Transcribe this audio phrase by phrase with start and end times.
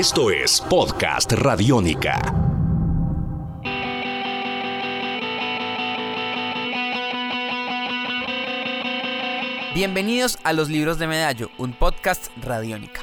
[0.00, 2.18] Esto es Podcast Radiónica.
[9.74, 13.02] Bienvenidos a Los Libros de Medallo, un podcast radiónica.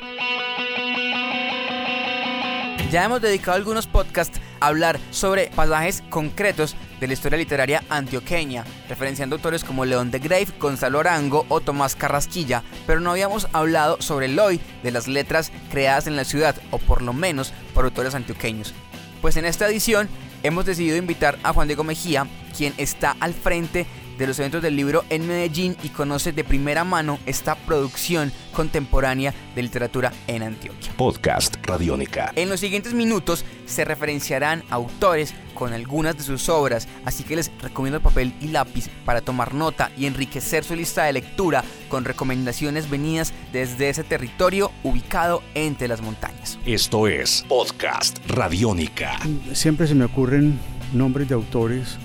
[2.89, 9.35] Ya hemos dedicado algunos podcasts hablar sobre pasajes concretos de la historia literaria antioqueña, referenciando
[9.35, 14.27] autores como León de Grave, Gonzalo Arango o Tomás Carrasquilla, pero no habíamos hablado sobre
[14.27, 18.15] el hoy de las letras creadas en la ciudad, o por lo menos por autores
[18.15, 18.73] antioqueños.
[19.21, 20.09] Pues en esta edición
[20.43, 23.85] hemos decidido invitar a Juan Diego Mejía, quien está al frente
[24.17, 29.33] de los eventos del libro en Medellín y conoce de primera mano esta producción contemporánea
[29.55, 30.91] de literatura en Antioquia.
[30.97, 32.31] Podcast Radiónica.
[32.35, 37.51] En los siguientes minutos se referenciarán autores con algunas de sus obras, así que les
[37.61, 42.89] recomiendo papel y lápiz para tomar nota y enriquecer su lista de lectura con recomendaciones
[42.89, 46.59] venidas desde ese territorio ubicado entre las montañas.
[46.65, 49.19] Esto es Podcast Radiónica.
[49.53, 50.59] Siempre se me ocurren
[50.93, 51.97] nombres de autores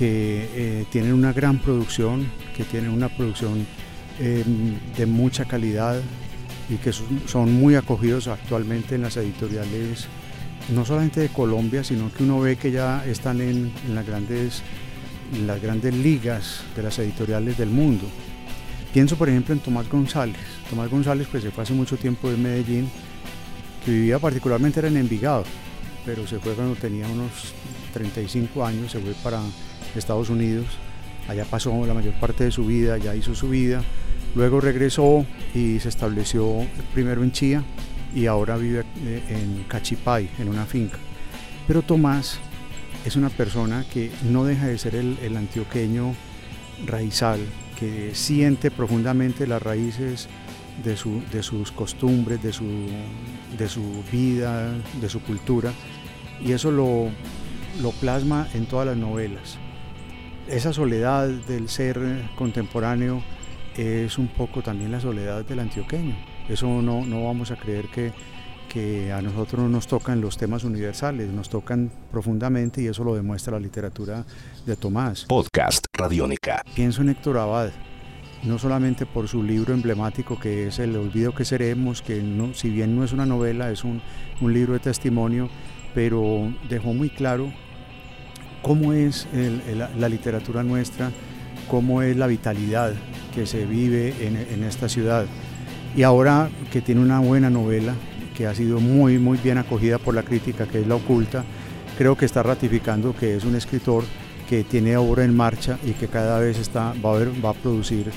[0.00, 3.66] que eh, tienen una gran producción, que tienen una producción
[4.18, 4.42] eh,
[4.96, 6.00] de mucha calidad
[6.70, 10.06] y que son, muy acogidos actualmente en las editoriales,
[10.74, 14.62] no solamente de Colombia, sino que uno ve que ya están en, las, grandes,
[15.46, 18.06] las grandes ligas de las editoriales del mundo.
[18.94, 20.40] Pienso por ejemplo en Tomás González.
[20.70, 22.88] Tomás González pues se fue hace mucho tiempo de Medellín,
[23.84, 25.44] que vivía particularmente era en Envigado,
[26.06, 27.52] pero se fue cuando tenía unos
[27.92, 29.42] 35 años, se fue para
[29.98, 30.66] Estados Unidos.
[31.28, 33.82] Allá pasó la mayor parte de su vida, ya hizo su vida.
[34.34, 35.24] Luego regresó
[35.54, 37.64] y se estableció primero en Chía
[38.14, 40.98] y ahora vive eh, en Cachipay, en una finca.
[41.66, 42.38] Pero Tomás
[43.04, 46.14] es una persona que no deja de ser el, antioqueño
[46.86, 47.40] raizal,
[47.78, 50.28] que siente profundamente las raíces
[50.84, 52.66] de, sus costumbres, de su,
[53.56, 55.72] de su vida, de su cultura,
[56.44, 57.08] y eso lo,
[57.82, 59.58] lo plasma en todas las novelas
[60.48, 61.98] esa soledad del ser
[62.36, 63.22] contemporáneo
[63.76, 66.16] es un poco también la soledad del antioqueño.
[66.48, 68.12] Eso no, no vamos a creer que,
[68.68, 73.14] que a nosotros no nos tocan los temas universales, nos tocan profundamente y eso lo
[73.14, 74.24] demuestra la literatura
[74.66, 75.24] de Tomás.
[75.24, 76.62] Podcast Radiónica.
[76.74, 77.70] Pienso en Héctor Abad,
[78.42, 82.70] no solamente por su libro emblemático que es El olvido que seremos, que no, si
[82.70, 84.02] bien no es una novela, es un,
[84.40, 85.48] un libro de testimonio,
[85.94, 87.52] pero dejó muy claro
[88.62, 91.10] cómo es la literatura nuestra,
[91.70, 92.92] cómo es la vitalidad
[93.34, 95.26] que se vive en, esta ciudad.
[95.96, 97.94] Y ahora que tiene una buena novela,
[98.36, 101.44] que ha sido muy, muy bien acogida por la crítica, que es La Oculta,
[101.96, 104.04] creo que está ratificando que es un escritor
[104.48, 107.54] que tiene obra en marcha y que cada vez está, va, a, ver, va a
[107.54, 108.10] producir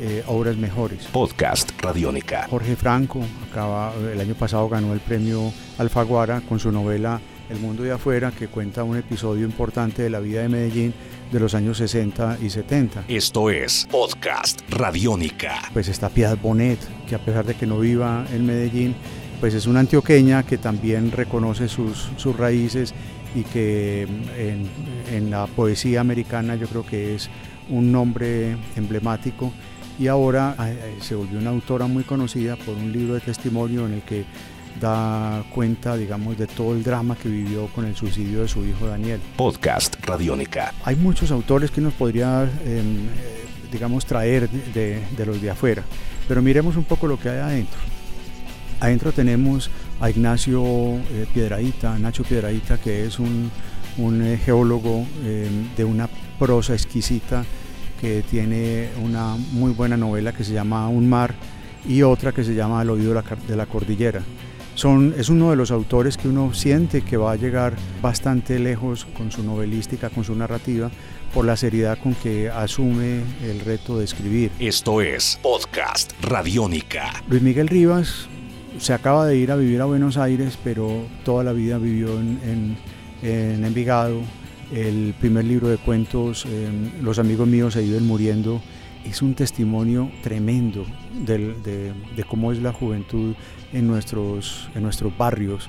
[0.00, 1.06] eh, obras mejores.
[1.06, 2.46] Podcast Radiónica.
[2.48, 3.20] Jorge Franco,
[3.50, 8.30] acaba, el año pasado ganó el premio Alfaguara con su novela el mundo de afuera,
[8.30, 10.94] que cuenta un episodio importante de la vida de Medellín
[11.32, 13.04] de los años 60 y 70.
[13.08, 15.60] Esto es Podcast Radiónica.
[15.72, 16.78] Pues está Piedad Bonet,
[17.08, 18.94] que a pesar de que no viva en Medellín,
[19.40, 22.94] pues es una antioqueña que también reconoce sus, sus raíces
[23.34, 24.02] y que
[24.36, 24.68] en,
[25.12, 27.28] en la poesía americana yo creo que es
[27.68, 29.52] un nombre emblemático
[29.98, 33.94] y ahora eh, se volvió una autora muy conocida por un libro de testimonio en
[33.94, 34.24] el que
[34.78, 38.86] da cuenta, digamos, de todo el drama que vivió con el suicidio de su hijo
[38.86, 39.20] Daniel.
[39.36, 40.72] Podcast Radiónica.
[40.84, 45.82] Hay muchos autores que nos podría, em, eh, digamos, traer de, los de afuera,
[46.26, 47.78] pero miremos un poco lo que hay adentro.
[48.80, 53.50] Adentro tenemos a Ignacio eh, Piedraíta, Nacho Piedraíta, que es un,
[53.98, 56.08] eh, geólogo em, de una
[56.38, 57.44] prosa exquisita
[58.00, 61.34] que tiene una muy buena novela que se llama Un mar
[61.84, 63.12] y otra que se llama El oído
[63.48, 64.22] de la cordillera
[64.78, 69.32] es uno de los autores que uno siente que va a llegar bastante lejos con
[69.32, 70.88] su novelística, con su narrativa,
[71.34, 74.52] por la seriedad con que asume el reto de escribir.
[74.60, 77.12] Esto es Podcast Radiónica.
[77.28, 78.28] Luis Miguel Rivas
[78.78, 82.76] se acaba de ir a vivir a Buenos Aires, pero toda la vida vivió en,
[83.20, 84.20] Envigado.
[84.72, 88.60] El primer libro de cuentos, em, Los amigos míos se iban muriendo,
[89.10, 90.84] es un testimonio tremendo
[91.24, 91.92] de,
[92.28, 93.34] cómo es la juventud
[93.72, 95.68] en nuestros, en nuestros barrios.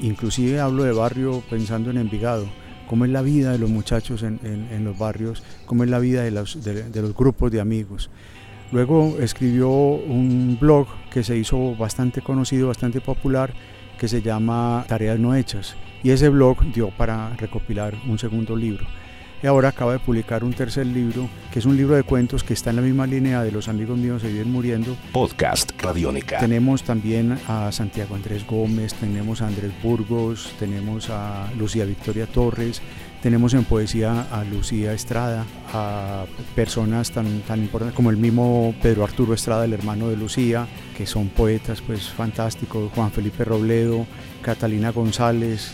[0.00, 2.46] Inclusive hablo de barrio pensando en Envigado,
[2.88, 6.30] cómo es la vida de los muchachos en, los barrios, cómo es la vida de
[6.30, 8.10] los, de los grupos de amigos.
[8.72, 13.52] Luego escribió un blog que se hizo bastante conocido, bastante popular,
[13.98, 15.76] que se llama Tareas no hechas.
[16.02, 18.86] Y ese blog dio para recopilar un segundo libro.
[19.42, 22.54] Y ahora acaba de publicar un tercer libro, que es un libro de cuentos que
[22.54, 24.96] está en la misma línea de Los amigos míos se viven muriendo.
[25.12, 26.38] Podcast Radiónica.
[26.38, 32.80] Tenemos también a Santiago Andrés Gómez, tenemos a Andrés Burgos, tenemos a Lucía Victoria Torres,
[33.22, 36.24] tenemos en poesía a Lucía Estrada, a
[36.56, 40.66] personas tan, tan importantes como el mismo Pedro Arturo Estrada, el hermano de Lucía,
[40.96, 44.06] que son poetas pues fantásticos, Juan Felipe Robledo,
[44.42, 45.72] Catalina González.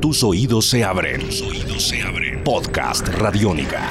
[0.00, 1.20] Tus oídos se abren.
[1.20, 2.44] Tus oídos se abren.
[2.44, 3.88] Podcast Radiónica.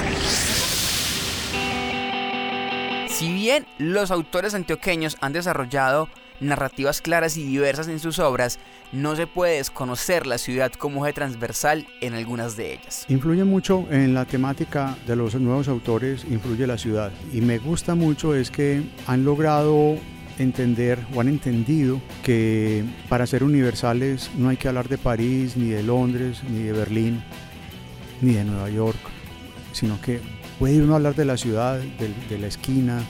[3.08, 6.08] Si bien los autores antioqueños han desarrollado
[6.42, 8.58] narrativas claras y diversas en sus obras,
[8.92, 13.06] no se puede desconocer la ciudad como eje transversal en algunas de ellas.
[13.08, 17.12] Influye mucho en la temática de los nuevos autores, influye la ciudad.
[17.32, 19.96] Y me gusta mucho es que han logrado
[20.38, 25.68] entender o han entendido que para ser universales no hay que hablar de París, ni
[25.68, 27.22] de Londres, ni de Berlín,
[28.20, 28.98] ni de Nueva York,
[29.72, 30.20] sino que
[30.58, 33.00] puede uno hablar de la ciudad, de, la esquina,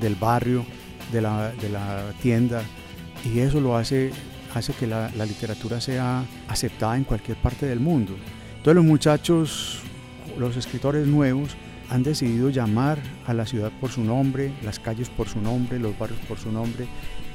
[0.00, 0.64] del barrio,
[1.12, 2.62] de la, de la, tienda,
[3.24, 4.10] y eso lo hace,
[4.54, 8.14] hace que la, la literatura sea aceptada en cualquier parte del mundo.
[8.56, 9.80] Entonces los muchachos,
[10.38, 11.56] los escritores nuevos,
[11.90, 15.98] han decidido llamar a la ciudad por su nombre, las calles por su nombre, los
[15.98, 16.86] barrios por su nombre,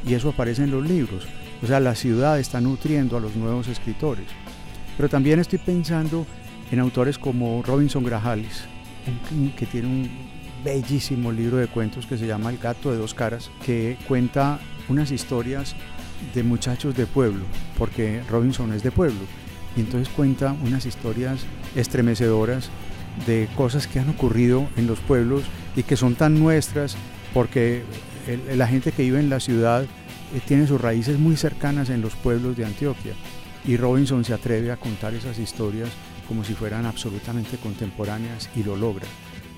[0.06, 1.26] y eso aparece en los libros.
[1.62, 4.26] O sea, la ciudad está nutriendo a los nuevos escritores.
[4.98, 6.26] Pero también estoy pensando
[6.72, 8.66] en autores como Robinson Grajales,
[9.58, 10.10] que tiene un
[10.64, 15.12] bellísimo libro de cuentos que se llama El gato de dos caras, que cuenta unas
[15.12, 15.76] historias
[16.34, 17.44] de muchachos de pueblo,
[17.78, 19.22] porque Robinson es de pueblo,
[19.76, 21.42] y entonces cuenta unas historias
[21.76, 22.70] estremecedoras
[23.28, 25.44] de cosas que han ocurrido en los pueblos
[25.76, 26.96] y que son tan nuestras
[27.34, 27.84] porque
[28.56, 32.16] la gente que vive en la ciudad eh, tiene sus raíces muy cercanas en los
[32.16, 33.14] pueblos de Antioquia
[33.66, 35.90] y Robinson se atreve a contar esas historias
[36.28, 39.06] como si fueran absolutamente contemporáneas y lo logra.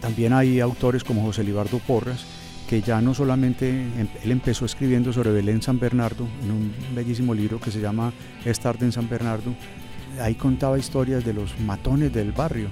[0.06, 2.24] También hay autores como José Libardo Porras
[2.69, 7.34] que ya no solamente em, él empezó escribiendo sobre Belén San Bernardo en un bellísimo
[7.34, 8.13] libro que se llama
[8.46, 9.56] Es tarde en San Bernardo,
[10.22, 12.68] ahí contaba historias de los matones del barrio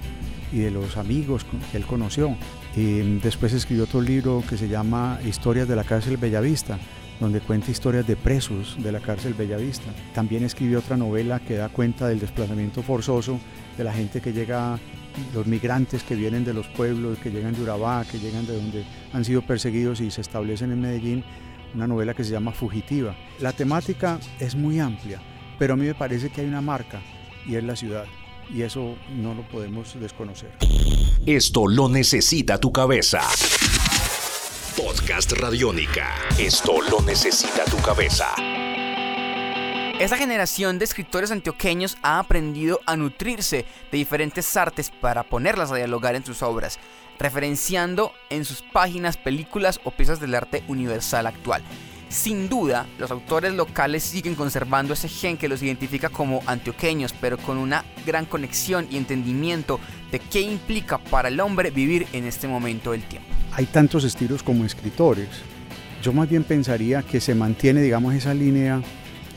[0.52, 2.38] y de los amigos que él conoció.
[2.76, 6.78] Y después escribió otro libro que se llama Historias de la cárcel Bellavista,
[7.20, 9.92] donde cuenta historias de presos de la cárcel Bellavista.
[10.14, 13.40] También escribió otra novela que da cuenta del desplazamiento forzoso
[13.76, 14.78] de la gente que llega,
[15.34, 18.86] los migrantes que vienen de los pueblos, que llegan de Urabá, que llegan de donde
[19.12, 21.24] han sido perseguidos y se establecen en Medellín,
[21.74, 23.16] una novela que se llama Fugitiva.
[23.40, 25.22] La temática es muy amplia,
[25.60, 27.02] pero a mí me parece que hay una marca
[27.48, 28.06] y es la ciudad
[28.54, 30.52] y eso no lo podemos desconocer.
[31.26, 33.22] Esto lo necesita tu cabeza.
[34.76, 36.16] Podcast Radiónica.
[36.38, 38.34] Esto lo necesita tu cabeza.
[40.00, 45.76] Esa generación de escritores antioqueños ha aprendido a nutrirse de diferentes artes para ponerlas a
[45.76, 46.80] dialogar en sus obras,
[47.20, 51.62] referenciando en sus páginas películas o piezas del arte universal actual.
[52.10, 57.38] Sin duda, los autores locales siguen conservando ese gen que los identifica como antioqueños, pero
[57.38, 59.80] con una gran conexión y entendimiento
[60.12, 63.30] de qué implica para el hombre vivir en este momento del tiempo.
[63.52, 65.30] Hay tantos estilos como escritores.
[66.02, 68.82] Yo más bien pensaría que se mantiene, digamos, esa línea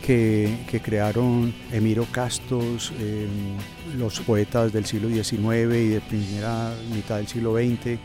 [0.05, 7.27] que, crearon Emiro Castos, em, los poetas del siglo XIX y de primera mitad del
[7.27, 7.99] siglo XX,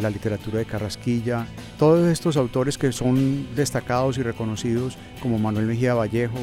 [0.00, 1.46] la literatura de Carrasquilla,
[1.78, 6.38] todos estos autores que son destacados y reconocidos como Manuel Mejía Vallejo,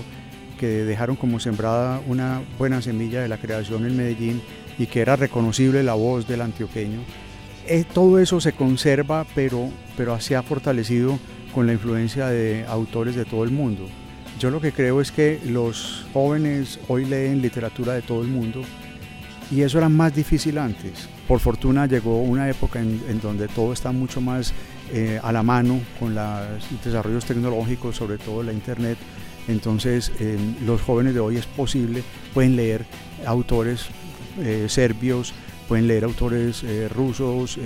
[0.59, 4.42] que dejaron como sembrada una buena semilla de la creación en Medellín
[4.78, 6.99] y que era reconocible la voz del antioqueño.
[7.68, 11.19] Eh, todo eso se conserva, pero, pero se ha fortalecido
[11.54, 13.87] con la influencia de autores de todo el mundo.
[14.44, 18.62] Yo lo que creo es que los jóvenes hoy leen literatura de todo el mundo
[19.50, 21.07] y eso era más difícil antes.
[21.30, 24.54] Por fortuna llegó una época en, donde todo está mucho más
[24.92, 28.97] eh, a la mano con los desarrollos tecnológicos, sobre todo la internet.
[29.47, 32.85] Entonces eh, los jóvenes de hoy es posible, pueden leer
[33.26, 33.85] autores
[34.42, 35.33] eh, serbios,
[35.69, 37.57] pueden leer autores rusos,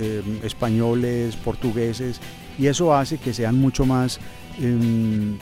[0.44, 2.20] españoles, portugueses,
[2.56, 4.20] y eso hace que sean mucho más
[4.60, 5.38] em,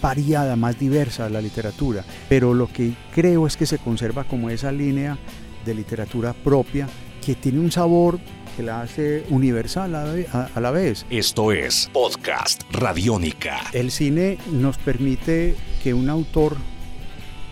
[0.00, 4.72] variada, más diversa la literatura, pero lo que creo es que se conserva como esa
[4.72, 5.18] línea
[5.64, 6.88] de literatura propia
[7.24, 8.18] que tiene un sabor
[8.56, 11.06] que la hace universal a, la vez.
[11.10, 13.60] Esto es Podcast Radiónica.
[13.72, 16.56] El cine nos permite que un autor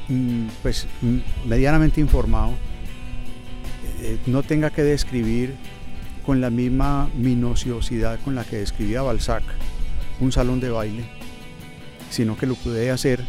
[0.08, 2.52] mm, pues mm, medianamente informado
[4.00, 5.54] eh, no tenga que describir
[6.24, 9.44] con la misma minuciosidad con la que describía Balzac
[10.20, 11.15] un salón de baile
[12.10, 13.24] sino que lo puede hacer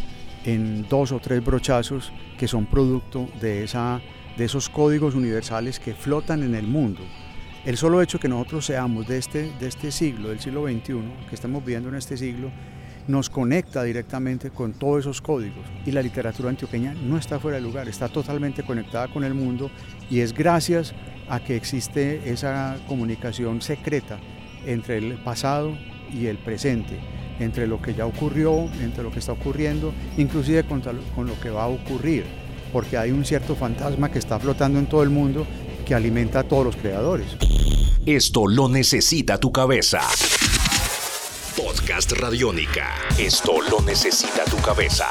[0.45, 4.01] en dos o tres brochazos que son producto de esa
[4.37, 7.01] de esos códigos universales que flotan en el mundo.
[7.65, 11.35] El solo hecho que nosotros seamos de este, de este siglo, del siglo XXI, que
[11.35, 12.51] estamos viviendo en este siglo,
[13.07, 15.65] nos conecta directamente con todos esos códigos.
[15.85, 19.71] Y la literatura antioqueña no está fuera de lugar, está totalmente conectada con el mundo
[20.09, 20.93] y es gracias
[21.29, 24.19] a que existe esa comunicación secreta
[24.65, 25.77] entre el pasado
[26.13, 26.99] y el presente,
[27.39, 31.49] entre lo que ya ocurrió, entre lo que está ocurriendo, inclusive con, con lo que
[31.49, 32.25] va a ocurrir,
[32.73, 35.45] porque hay un cierto fantasma que está flotando en todo el mundo
[35.85, 37.27] que alimenta a todos los creadores.
[38.05, 40.01] Esto lo necesita tu cabeza.
[41.55, 42.93] Podcast Radiónica.
[43.17, 45.07] Esto lo necesita tu cabeza.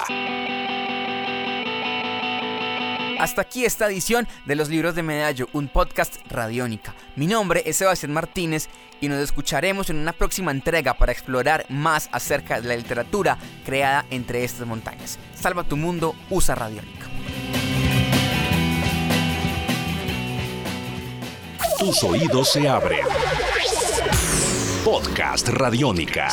[3.18, 6.94] Hasta aquí esta edición de los libros de Medallo, un podcast radiónica.
[7.16, 8.68] Mi nombre es Sebastián Martínez
[9.00, 14.04] y nos escucharemos en una próxima entrega para explorar más acerca de la literatura creada
[14.10, 15.18] entre estas montañas.
[15.34, 17.06] Salva tu mundo, usa radiónica.
[21.78, 23.06] Tus oídos se abren.
[24.84, 26.28] Podcast Radiónica.